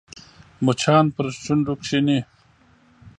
مچان 0.65 1.05
پر 1.15 1.25
شونډو 1.43 1.73
کښېني 1.81 2.19